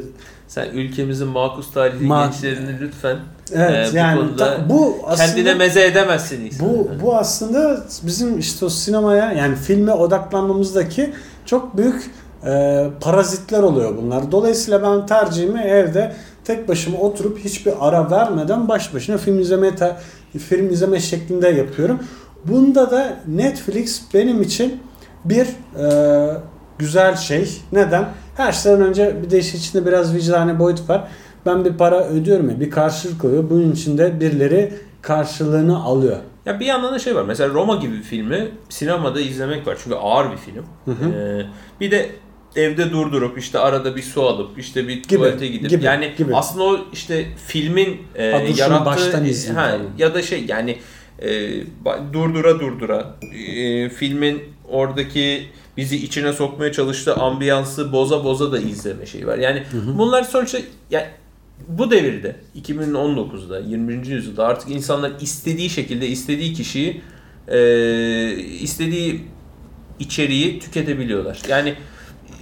[0.51, 3.17] Sen ülkemizin makus talihli Ma- gençlerini lütfen
[3.53, 7.01] evet Ee, bu yani konuda ta- bu aslında kendine meze edemezsin bu insanları.
[7.03, 11.13] bu aslında bizim işte o sinemaya yani filme odaklanmamızdaki
[11.47, 12.11] çok büyük
[12.47, 14.33] e, parazitler oluyor bunlar.
[14.33, 16.13] Dolayısıyla ben tercihimi evde
[16.45, 19.97] tek başıma oturup hiçbir ara vermeden baş başına film izlemeye te-
[20.39, 21.99] film izleme şeklinde yapıyorum.
[22.45, 24.81] Bunda da Netflix benim için
[25.25, 25.47] bir
[25.81, 25.87] e,
[26.79, 27.61] güzel şey.
[27.73, 28.05] Neden?
[28.37, 31.09] Her şeyden önce bir de işin içinde biraz vicdani boyut var.
[31.47, 33.51] Ben bir para ödüyorum ya bir karşılık oluyor.
[33.51, 36.17] Bunun için de birileri karşılığını alıyor.
[36.47, 37.25] Ya bir yandan da şey var.
[37.25, 39.79] Mesela Roma gibi bir filmi sinemada izlemek var.
[39.85, 40.65] Çünkü ağır bir film.
[40.89, 41.43] Ee,
[41.81, 42.11] bir de
[42.57, 46.37] evde durdurup işte arada bir su alıp işte bir Gibi, tuvalete gidip gibi, yani gibi.
[46.37, 48.25] aslında o işte filmin e,
[48.57, 50.79] yarattığı baştan izleyeyim ha, ya da şey yani
[51.19, 51.51] e,
[52.13, 53.15] durdura durdura
[53.57, 59.39] e, filmin oradaki bizi içine sokmaya çalıştığı ambiyansı boza boza da izleme şeyi var.
[59.39, 59.63] Yani
[59.99, 60.59] bunlar sonuçta
[60.91, 61.07] yani
[61.69, 64.07] bu devirde 2019'da 21.
[64.07, 67.03] yüzyılda artık insanlar istediği şekilde istediği kişiyi
[67.49, 67.59] e,
[68.37, 69.21] istediği
[69.99, 71.41] içeriği tüketebiliyorlar.
[71.49, 71.75] Yani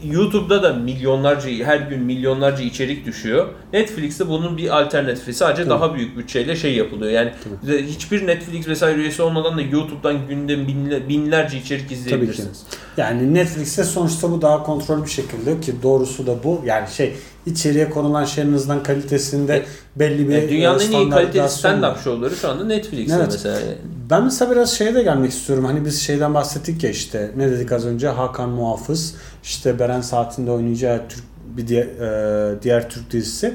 [0.04, 3.48] YouTube'da da milyonlarca her gün milyonlarca içerik düşüyor.
[3.72, 5.34] Netflix'te bunun bir alternatifi.
[5.34, 5.70] Sadece Tabii.
[5.70, 7.12] daha büyük bütçeyle şey yapılıyor.
[7.12, 7.32] Yani
[7.66, 11.94] de- hiçbir Netflix vesaire üyesi olmadan da YouTube'dan günde binle- binlerce içerik Tabii ki.
[11.94, 12.62] izleyebilirsiniz.
[12.96, 16.62] Yani Netflix'te sonuçta bu daha kontrol bir şekilde ki doğrusu da bu.
[16.66, 17.14] Yani şey
[17.46, 19.64] içeriye konulan şeyin hızdan kalitesinde
[19.96, 23.28] belli bir Yani dünyanın e, en iyi kaliteli stand-up show'ları şu anda Netflix'te Evet.
[23.32, 23.58] mesela.
[24.10, 25.64] Ben mesela biraz şeye de gelmek istiyorum.
[25.64, 30.50] Hani biz şeyden bahsettik ya işte ne dedik az önce Hakan Muhafız işte Beren Saatinde
[30.50, 31.24] oynayacağı Türk
[31.56, 33.54] bir diğer, e, diğer Türk dizisi.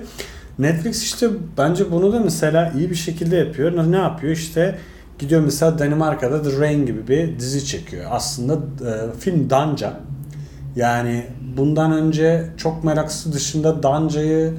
[0.59, 3.91] Netflix işte bence bunu da mesela iyi bir şekilde yapıyor.
[3.91, 4.33] Ne yapıyor?
[4.33, 4.79] İşte
[5.19, 8.05] gidiyor mesela Danimarka'da The Rain gibi bir dizi çekiyor.
[8.09, 9.93] Aslında e, film Danca.
[10.75, 11.25] Yani
[11.57, 14.53] bundan önce çok meraklısı dışında Danca'yı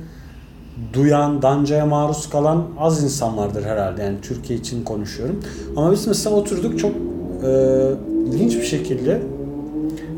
[0.92, 4.02] duyan, Danca'ya maruz kalan az insan vardır herhalde.
[4.02, 5.40] Yani Türkiye için konuşuyorum.
[5.76, 6.92] Ama biz mesela oturduk çok
[7.44, 7.90] e,
[8.26, 9.22] ilginç bir şekilde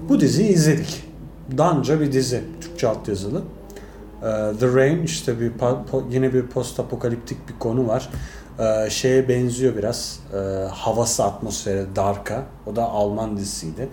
[0.09, 1.05] bu diziyi izledik.
[1.59, 2.41] Danca bir dizi.
[2.61, 3.43] Türkçe altyazılı.
[4.23, 4.29] E,
[4.61, 5.53] The Rain işte bir
[6.11, 8.09] yine bir post apokaliptik bir konu var.
[8.59, 10.21] E, şeye benziyor biraz.
[10.35, 10.37] E,
[10.71, 12.43] havası atmosferi Dark'a.
[12.67, 13.89] O da Alman dizisiydi.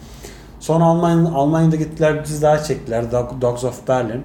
[0.64, 3.04] Sonra Almanya, Almanya'da gittiler dizi daha çektiler.
[3.04, 4.22] Dog- Dogs of Berlin.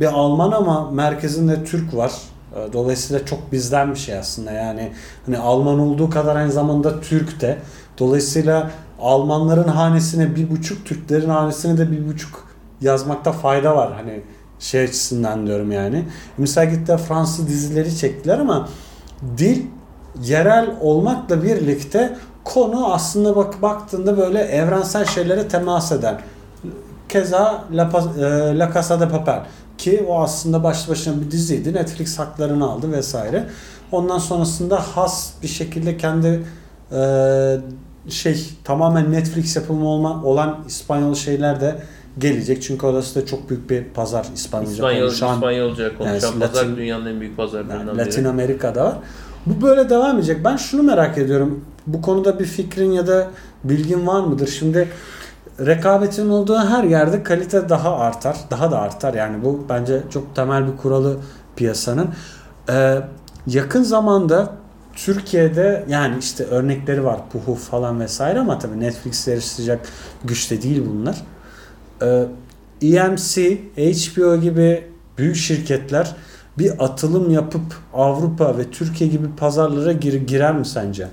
[0.00, 2.12] Bir Alman ama merkezinde Türk var.
[2.56, 4.52] E, Dolayısıyla çok bizden bir şey aslında.
[4.52, 4.92] Yani
[5.26, 7.58] hani Alman olduğu kadar aynı zamanda Türk de.
[7.98, 12.44] Dolayısıyla Almanların hanesine bir buçuk, Türklerin hanesine de bir buçuk
[12.80, 13.92] yazmakta fayda var.
[13.92, 14.20] Hani
[14.58, 16.04] şey açısından diyorum yani.
[16.38, 18.68] Mesela gittiler Fransız dizileri çektiler ama
[19.38, 19.62] dil
[20.22, 26.20] yerel olmakla birlikte konu aslında bak baktığında böyle evrensel şeylere temas eden.
[27.08, 29.40] Keza La, e, La Casa de Papel
[29.78, 31.74] ki o aslında başlı başına bir diziydi.
[31.74, 33.46] Netflix haklarını aldı vesaire.
[33.92, 36.44] Ondan sonrasında has bir şekilde kendi
[36.92, 37.00] e,
[38.08, 41.76] şey tamamen Netflix yapımı olma, olan İspanyol şeyler de
[42.18, 42.62] gelecek.
[42.62, 45.34] Çünkü orası da çok büyük bir pazar İspanyolca İspanyol, konuşan.
[45.34, 48.06] İspanyolca konuşan Yani pazar Latin- dünyanın en büyük pazarlarından Yani biri.
[48.06, 48.96] Latin Amerika'da var.
[49.46, 50.44] Bu böyle devam edecek.
[50.44, 51.64] Ben şunu merak ediyorum.
[51.86, 53.30] Bu konuda bir fikrin ya da
[53.64, 54.46] bilgin var mıdır?
[54.46, 54.88] Şimdi
[55.60, 58.36] rekabetin olduğu her yerde kalite daha artar.
[58.50, 59.14] Daha da artar.
[59.14, 61.16] Yani bu bence çok temel bir kuralı
[61.56, 62.08] piyasanın.
[62.70, 63.00] Ee,
[63.46, 64.52] yakın zamanda
[64.94, 67.20] Türkiye'de yani işte örnekleri var.
[67.32, 69.80] Puhu falan vesaire ama tabii Netflix'le yarışacak
[70.24, 71.22] güçte değil bunlar.
[72.02, 72.26] Ee,
[72.82, 74.84] EMC, HBO gibi
[75.18, 76.16] büyük şirketler
[76.58, 77.62] bir atılım yapıp
[77.94, 81.08] Avrupa ve Türkiye gibi pazarlara gir, girer mi sence?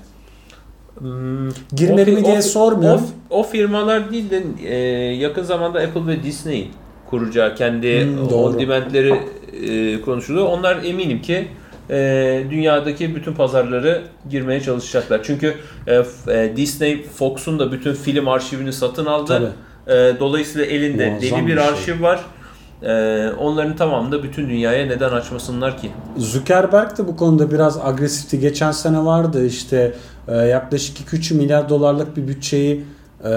[0.98, 3.02] Hmm, Girmeli o mi diye o sormuyorum.
[3.30, 4.76] O, o firmalar değil de e,
[5.14, 6.70] yakın zamanda Apple ve Disney
[7.10, 8.58] kuracağı kendi Hmm, on doğru.
[8.58, 9.14] demand'leri
[9.68, 10.46] e, konuşuluyor.
[10.46, 11.48] Onlar eminim ki
[11.90, 15.20] e, dünyadaki bütün pazarları girmeye çalışacaklar.
[15.22, 15.54] Çünkü
[15.86, 19.26] e, e, Disney Fox'un da bütün film arşivini satın aldı.
[19.86, 19.96] Tabii.
[19.96, 21.68] E, dolayısıyla elinde Muazzam deli bir, bir şey.
[21.68, 22.20] arşiv var.
[22.82, 25.90] E, onların tamamını da bütün dünyaya neden açmasınlar ki?
[26.16, 28.40] Zuckerberg de bu konuda biraz agresifti.
[28.40, 29.94] Geçen sene vardı işte
[30.28, 32.84] e, yaklaşık 2-3 milyar dolarlık bir bütçeyi
[33.24, 33.30] e,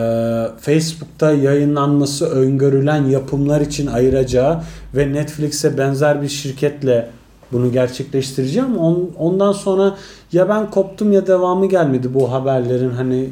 [0.60, 4.64] Facebook'ta yayınlanması öngörülen yapımlar için ayıracağı
[4.96, 7.10] ve Netflix'e benzer bir şirketle
[7.52, 8.78] bunu gerçekleştireceğim.
[8.78, 9.96] On, ondan sonra
[10.32, 13.30] ya ben koptum ya devamı gelmedi bu haberlerin hani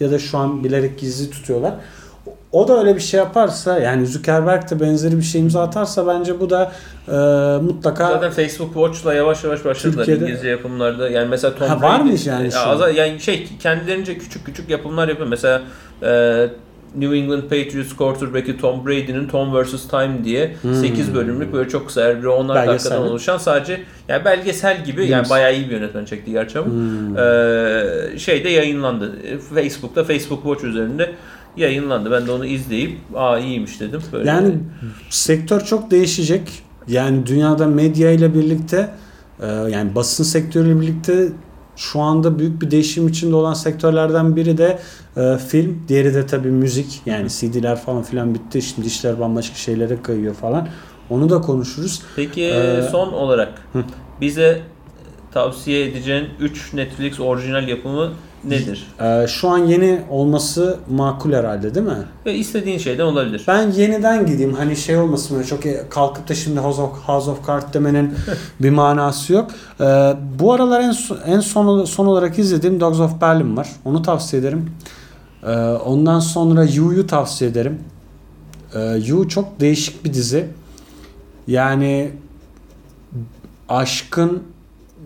[0.00, 1.74] ya da şu an bilerek gizli tutuyorlar.
[2.54, 6.40] O da öyle bir şey yaparsa yani Zuckerberg de benzeri bir şey imza atarsa bence
[6.40, 6.72] bu da
[7.08, 7.12] e,
[7.64, 11.08] mutlaka Zaten Facebook Watch'la yavaş yavaş başladılar Türkiye'de- İngilizce yapımlarda.
[11.08, 15.28] Yani mesela Tom Ha, Brady- varmış yani şu yani şey kendilerince küçük küçük yapımlar yapıyor.
[15.28, 15.62] Mesela
[16.02, 16.46] e,
[16.98, 19.88] New England Patriots quarterback'i Tom Brady'nin Tom vs.
[19.88, 22.54] Time diye 8 bölümlük böyle çok kısa biri 10'ar Hmm.
[22.54, 23.08] Belgesel dakikadan mi?
[23.10, 25.30] oluşan sadece yani belgesel gibi yani Bilmiyorum.
[25.30, 27.18] bayağı iyi bir yönetmen çekti gerçi ama Hmm.
[27.18, 29.12] e, şeyde yayınlandı.
[29.26, 31.10] E, Facebook'ta Facebook Watch üzerinde
[31.56, 32.10] yayınlandı.
[32.10, 34.00] Ben de onu izleyip aa iyiymiş dedim.
[34.12, 34.58] Böyle Yani
[35.10, 36.62] sektör çok değişecek.
[36.88, 38.90] Yani dünyada medya ile birlikte
[39.40, 41.28] e, yani basın sektörüyle birlikte
[41.76, 44.78] şu anda büyük bir değişim içinde olan sektörlerden biri de
[45.16, 45.82] e, film.
[45.88, 47.00] Diğeri de tabii müzik.
[47.06, 48.62] Yani CD'ler falan filan bitti.
[48.62, 50.68] Şimdi işler bambaşka şeylere kayıyor falan.
[51.10, 52.02] Onu da konuşuruz.
[52.16, 53.84] Peki Ee, son olarak Hı.
[54.20, 54.60] bize
[55.32, 58.12] tavsiye edeceğin 3 Netflix orijinal yapımı
[58.48, 58.86] nedir?
[59.00, 61.98] Ee, şu an yeni olması makul herhalde değil mi?
[62.26, 63.44] Ve istediğin şeyden olabilir.
[63.48, 64.54] Ben yeniden gideyim.
[64.54, 68.14] Hani şey olmasın böyle çok e, kalkıp da şimdi House of, House of Cards demenin
[68.60, 69.50] bir manası yok.
[69.80, 69.84] Ee,
[70.38, 70.94] bu aralar en,
[71.26, 73.68] en son, son olarak izlediğim Dogs of Berlin var.
[73.84, 74.70] Onu tavsiye ederim.
[75.46, 77.78] Ee, ondan sonra You'yu tavsiye ederim.
[78.74, 80.48] Ee, You çok değişik bir dizi.
[81.46, 82.10] Yani
[83.68, 84.42] aşkın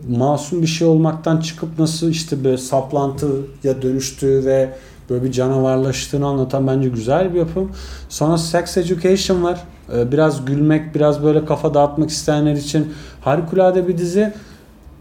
[0.08, 4.70] masum bir şey olmaktan çıkıp nasıl işte böyle saplantıya dönüştüğü ve
[5.10, 7.70] böyle bir canavarlaştığını anlatan bence güzel bir yapım.
[8.08, 9.64] Sonra Sex Education var.
[9.94, 14.32] Ee, Biraz gülmek, biraz böyle kafa dağıtmak isteyenler için harikulade bir dizi.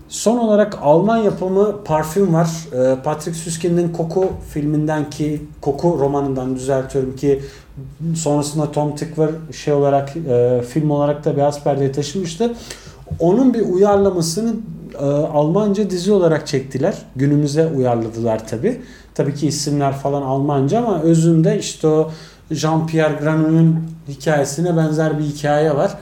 [0.09, 2.49] Son olarak Alman yapımı Parfüm var.
[2.73, 7.41] Ee, Patrick Süskind'in Koku filminden ki Koku romanından düzeltiyorum ki
[8.15, 12.53] sonrasında Tom Tykwer şey olarak e, film olarak da Beyaz Perde'ye taşımıştı.
[13.19, 14.53] Onun bir uyarlamasını
[14.93, 16.95] e, Almanca dizi olarak çektiler.
[17.15, 18.81] Günümüze uyarladılar tabi.
[19.15, 22.11] Tabii ki isimler falan Almanca ama özünde işte o
[22.51, 25.97] Jean-Pierre Granon'un hikayesine benzer bir hikaye var.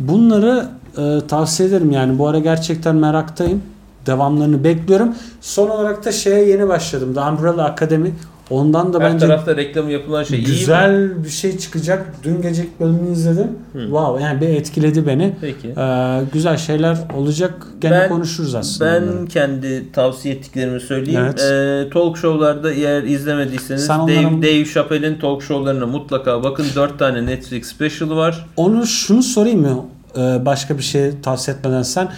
[0.00, 3.62] Bunları e, tavsiye ederim yani bu ara gerçekten meraktayım.
[4.06, 5.14] Devamlarını bekliyorum.
[5.40, 7.14] Son olarak da şeye yeni başladım.
[7.14, 8.12] The Umbrella Academy.
[8.50, 10.46] Ondan da Her bence tarafta reklamı yapılan şey iyi mi?
[10.46, 12.06] güzel bir şey çıkacak.
[12.24, 13.48] Dün gece ilk bölümünü izledim.
[13.72, 13.78] Hı.
[13.80, 15.36] Wow yani bir etkiledi beni.
[15.40, 15.68] Peki.
[15.78, 17.66] Ee, güzel şeyler olacak.
[17.80, 18.92] Gene Ben- konuşuruz aslında.
[18.92, 19.26] Ben onları.
[19.26, 21.20] kendi tavsiye ettiklerimi söyleyeyim.
[21.24, 21.40] Evet.
[21.40, 26.66] Ee, talk show'larda eğer izlemediyseniz Sen Dave, onların- Dave Chappelle'in talk show'larına mutlaka bakın.
[26.76, 28.46] 4 tane Netflix special var.
[28.56, 29.84] Onu şunu sorayım mı?
[30.16, 32.08] Ee, başka bir şey tavsiye etmeden sen.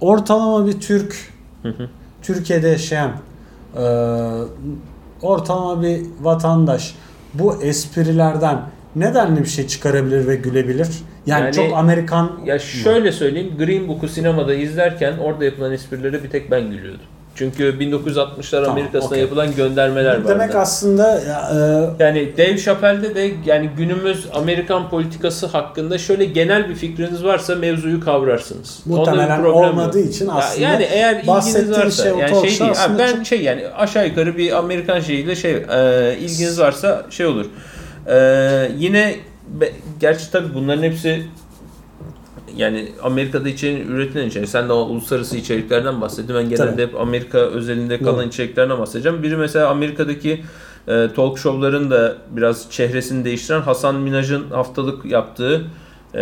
[0.00, 1.16] Ortalama bir Türk
[1.62, 1.88] Hı hı.
[2.22, 3.10] Türkiye'de yaşayan
[3.76, 3.82] e,
[5.24, 6.94] ortalama bir vatandaş
[7.34, 8.60] bu esprilerden
[8.96, 10.88] ne denli bir şey çıkarabilir ve gülebilir?
[11.26, 13.54] Yani, Yani- çok Amerikan Ya şöyle söyleyeyim.
[13.58, 17.06] Green Book'u sinemada izlerken orada yapılan esprilere bir tek ben gülüyordum.
[17.36, 19.20] Çünkü 1960'lar Tamam, Amerika'sına okey.
[19.20, 20.28] yapılan göndermeler vardı.
[20.28, 21.20] demek aslında
[21.98, 27.54] e, Yani Dave Chappelle'de de yani günümüz Amerikan politikası hakkında şöyle genel bir fikriniz varsa
[27.54, 28.80] mevzuyu kavrarsınız.
[28.86, 29.56] Muhtemelen problem yok.
[29.56, 32.70] olmadığı için Ya aslında yani eğer ilginiz varsa şey yani şey değil.
[32.70, 37.26] Aslında ben çok- şey yani aşağı yukarı bir Amerikan şeyiyle şey e, ilginiz varsa şey
[37.26, 37.46] olur.
[38.06, 38.16] E,
[38.78, 39.14] yine
[39.48, 41.22] be- gerçi tabii bunların hepsi
[42.56, 44.48] yani Amerika'da içeriğin üretilen içerik.
[44.48, 46.34] Sen de o uluslararası içeriklerden bahsettin.
[46.36, 46.82] Ben genelde Tabii.
[46.82, 48.24] hep Amerika özelinde kalan Doğru.
[48.28, 49.22] içeriklerden bahsedeceğim.
[49.22, 50.40] Biri mesela Amerika'daki
[50.88, 55.64] e, talk show'ların da biraz çehresini değiştiren Hasan Minaj'ın haftalık yaptığı
[56.14, 56.20] e,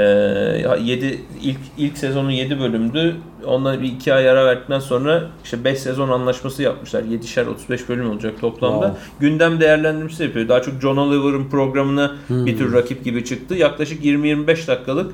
[0.81, 3.17] 7 ilk ilk sezonun 7 bölümdü.
[3.47, 7.03] Ondan bir iki ay ara verdikten sonra işte 5 sezon anlaşması yapmışlar.
[7.03, 8.87] 7'şer 35 bölüm olacak toplamda.
[8.87, 9.03] Wow.
[9.29, 10.49] Gündem değerlendirmesi yapıyor.
[10.49, 12.47] Daha çok John Oliver'ın programına Hmm.
[12.47, 13.55] bir tür rakip gibi çıktı.
[13.55, 15.13] Yaklaşık 20-25 dakikalık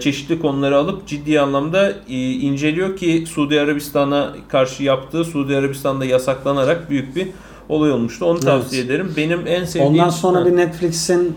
[0.00, 6.90] çeşitli konuları alıp ciddi anlamda e, inceliyor ki Suudi Arabistan'a karşı yaptığı Suudi Arabistan'da yasaklanarak
[6.90, 7.28] büyük bir
[7.68, 8.24] olay olmuştu.
[8.24, 8.42] Onu Evet.
[8.44, 9.12] tavsiye ederim.
[9.16, 9.92] Benim en sevdiğim...
[9.92, 10.46] Ondan sonra Ha.
[10.46, 11.34] bir Netflix'in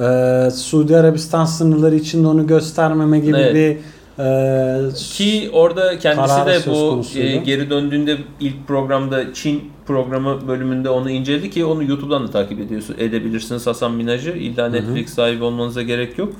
[0.00, 3.54] e, Suudi Arabistan sınırları içinde onu göstermeme gibi Evet.
[3.54, 3.76] bir
[4.24, 11.10] e, Ki orada kendisi de bu e, geri döndüğünde ilk programda Çin programı bölümünde onu
[11.10, 14.30] inceledi ki onu YouTube'dan da takip ediyorsun edebilirsiniz Hasan Minaj'ı.
[14.30, 16.32] İlla Netflix sahibi olmanıza gerek yok.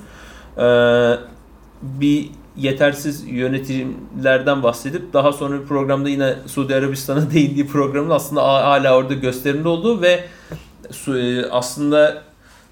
[0.58, 1.14] Ee,
[1.82, 8.96] bir yetersiz yönetimlerden bahsedip daha sonra bir programda yine Suudi Arabistan'a değindiği programın aslında hala
[8.96, 10.24] orada gösterimde olduğu ve
[11.08, 12.22] e, aslında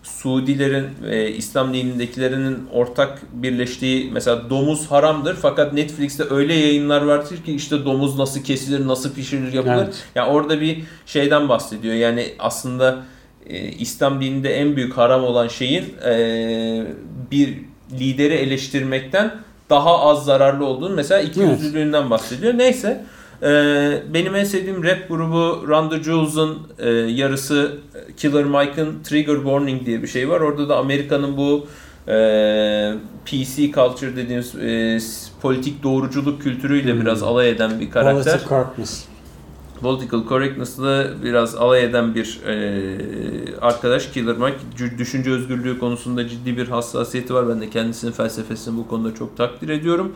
[0.03, 7.55] Suudilerin ve İslam dinindekilerinin ortak birleştiği mesela domuz haramdır fakat Netflix'te öyle yayınlar vardır ki
[7.55, 9.85] işte domuz nasıl kesilir, nasıl pişirilir yapılır.
[9.85, 10.05] Evet.
[10.14, 11.94] Yani orada bir şeyden bahsediyor.
[11.94, 13.03] Yani aslında
[13.46, 16.87] e, İslam dininde en büyük haram olan şeyin e,
[17.31, 17.59] bir
[17.92, 19.35] lideri eleştirmekten
[19.70, 21.61] daha az zararlı olduğunu mesela iki Evet.
[21.61, 22.59] yüzlülüğünden bahsediyor.
[22.59, 23.05] Neyse
[23.42, 23.49] e,
[24.14, 27.77] benim en sevdiğim rap grubu Run the Jewels'ın e, yarısı
[28.16, 30.40] Killer Mike'ın Trigger Warning diye bir şey var.
[30.40, 31.66] Orada da Amerika'nın bu
[32.09, 32.14] e,
[33.27, 34.99] PC culture dediğimiz e,
[35.42, 37.01] politik doğruculuk kültürüyle Hmm.
[37.01, 38.25] biraz alay eden bir karakter.
[38.33, 39.05] Politic correctness.
[39.81, 44.57] Political correctness'la biraz alay eden bir e, arkadaş Killer Mike.
[44.79, 47.49] Cü- Düşünce özgürlüğü konusunda ciddi bir hassasiyeti var.
[47.49, 50.12] Ben de kendisinin felsefesini bu konuda çok takdir ediyorum.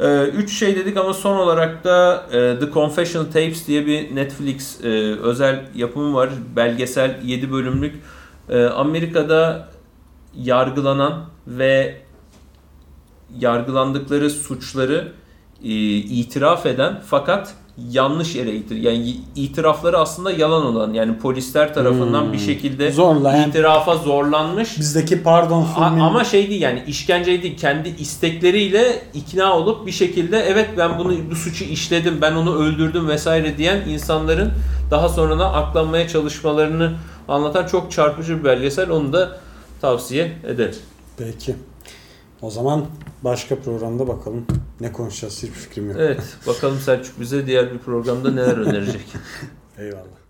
[0.00, 4.84] E, üç şey dedik ama son olarak da e, The Confessional Tapes diye bir Netflix
[4.84, 4.88] e,
[5.20, 6.30] özel yapımı var.
[6.56, 7.94] Belgesel 7 bölümlük.
[8.48, 9.68] E, Amerika'da
[10.36, 12.02] yargılanan ve
[13.38, 15.12] yargılandıkları suçları
[15.64, 17.54] e, itiraf eden fakat
[17.90, 22.32] yanlış yere itir yani itirafları aslında yalan olan yani polisler tarafından Hmm.
[22.32, 24.78] bir şekilde Zorla yani itirafa zorlanmış.
[24.78, 30.38] bizdeki pardon filmi ama şey değil yani işkence değil kendi istekleriyle ikna olup bir şekilde
[30.38, 34.52] evet ben bunu bu suçu işledim ben onu öldürdüm vesaire diyen insanların
[34.90, 36.92] daha sonradan aklanmaya çalışmalarını
[37.28, 39.36] anlatan çok çarpıcı bir belgesel onu da
[39.80, 40.74] tavsiye ederim.
[41.18, 41.56] Peki.
[42.42, 42.84] O zaman
[43.24, 44.46] başka programda bakalım
[44.82, 45.96] ne konuşacağız hiçbir fikrim yok.
[46.00, 49.06] Evet bakalım Selçuk bize diğer bir programda neler önerecek.
[49.78, 50.21] Eyvallah.